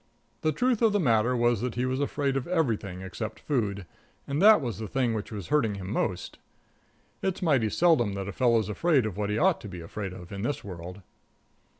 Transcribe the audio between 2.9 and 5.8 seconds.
except food, and that was the thing which was hurting